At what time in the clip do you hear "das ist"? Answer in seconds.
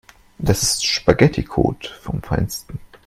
0.39-0.83